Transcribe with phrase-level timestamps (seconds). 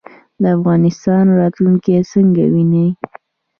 [0.41, 2.87] د افغانستان راتلونکی څنګه وینئ؟